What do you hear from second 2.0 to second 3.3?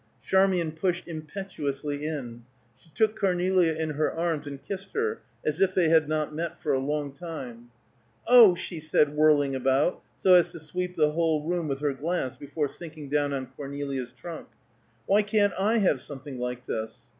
in. She took